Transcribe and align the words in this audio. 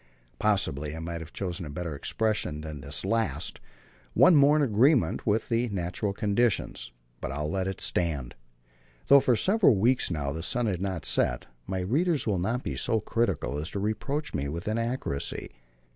Possibly 0.39 0.95
I 0.95 0.99
might 0.99 1.21
have 1.21 1.31
chosen 1.31 1.63
a 1.63 1.69
better 1.69 1.95
expression 1.95 2.61
than 2.61 2.81
this 2.81 3.05
last 3.05 3.59
one 4.15 4.35
more 4.35 4.55
in 4.55 4.63
agreement 4.63 5.27
with 5.27 5.47
the 5.49 5.69
natural 5.69 6.11
conditions 6.11 6.91
but 7.21 7.31
I 7.31 7.37
will 7.41 7.51
let 7.51 7.67
it 7.67 7.79
stand. 7.79 8.33
Though 9.09 9.19
for 9.19 9.35
several 9.35 9.75
weeks 9.75 10.09
now 10.09 10.31
the 10.31 10.41
sun 10.41 10.65
had 10.65 10.81
not 10.81 11.05
set, 11.05 11.45
my 11.67 11.81
readers 11.81 12.25
will 12.25 12.39
not 12.39 12.63
be 12.63 12.75
so 12.75 12.99
critical 12.99 13.59
as 13.59 13.69
to 13.69 13.79
reproach 13.79 14.33
me 14.33 14.49
with 14.49 14.67
inaccuracy. 14.67 15.51